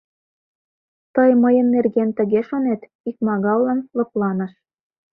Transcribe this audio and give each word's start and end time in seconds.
—Тый 1.15 1.31
мыйын 1.43 1.67
нерген 1.75 2.09
тыге 2.17 2.41
шонет?— 2.49 2.81
икмагаллан 3.09 3.79
лыпланыш. 3.97 4.53